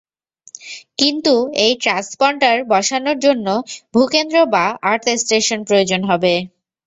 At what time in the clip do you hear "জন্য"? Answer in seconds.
3.19-3.47